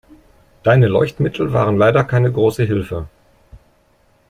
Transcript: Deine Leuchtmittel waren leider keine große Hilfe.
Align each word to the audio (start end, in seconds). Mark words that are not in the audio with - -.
Deine 0.63 0.87
Leuchtmittel 0.87 1.53
waren 1.53 1.77
leider 1.77 2.03
keine 2.03 2.31
große 2.31 2.63
Hilfe. 2.63 3.07